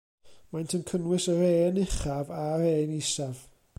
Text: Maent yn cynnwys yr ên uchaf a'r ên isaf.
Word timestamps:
Maent 0.51 0.75
yn 0.77 0.85
cynnwys 0.91 1.25
yr 1.33 1.43
ên 1.53 1.79
uchaf 1.83 2.27
a'r 2.43 2.61
ên 2.73 2.97
isaf. 3.01 3.37